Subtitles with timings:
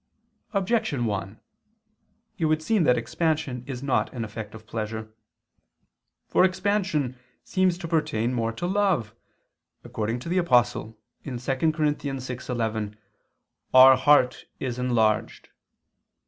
[0.53, 1.39] Objection 1:
[2.39, 5.13] It would seem that expansion is not an effect of pleasure.
[6.27, 9.13] For expansion seems to pertain more to love,
[9.83, 11.37] according to the Apostle (2 Cor.
[11.37, 12.95] 6:11):
[13.75, 15.49] "Our heart is enlarged."